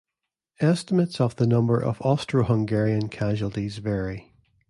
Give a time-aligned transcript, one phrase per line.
[0.59, 4.33] Estimates of the number of Austro-Hungarian casualties vary.